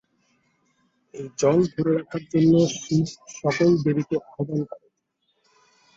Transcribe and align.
এই 1.13 1.27
জল 1.39 1.57
ধরে 1.71 1.91
রাখার 1.97 2.23
জন্য 2.31 2.53
শিব 2.75 3.05
সকল 3.35 3.69
দেবীকে 3.83 4.15
আহবান 4.27 4.61
করেন। 4.69 4.91